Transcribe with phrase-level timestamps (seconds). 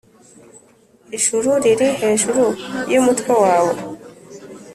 [1.15, 2.43] Ijuru riri hejuru
[2.91, 3.73] y’umutwe wawe